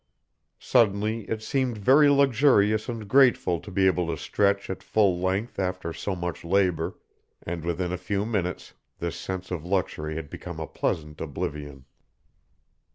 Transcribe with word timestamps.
Suddenly 0.57 1.29
it 1.29 1.43
seemed 1.43 1.77
very 1.77 2.09
luxurious 2.09 2.89
and 2.89 3.07
grateful 3.07 3.59
to 3.59 3.69
be 3.69 3.85
able 3.85 4.07
to 4.07 4.17
stretch 4.17 4.67
at 4.67 4.81
full 4.81 5.19
length 5.19 5.59
after 5.59 5.93
so 5.93 6.15
much 6.15 6.43
labor, 6.43 6.97
and 7.43 7.63
within 7.63 7.91
a 7.93 7.99
few 8.01 8.25
minutes 8.25 8.73
this 8.97 9.15
sense 9.15 9.51
of 9.51 9.63
luxury 9.63 10.15
had 10.15 10.27
become 10.31 10.59
a 10.59 10.65
pleasant 10.65 11.21
oblivion. 11.21 11.85